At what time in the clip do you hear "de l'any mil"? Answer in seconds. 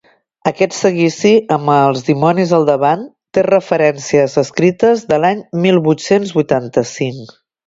5.13-5.79